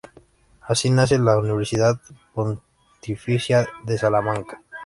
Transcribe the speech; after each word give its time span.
Así 0.61 0.89
nace 0.89 1.19
la 1.19 1.37
Universidad 1.37 2.01
Pontificia 2.33 3.69
de 3.83 3.99
Salamanca. 3.99 4.59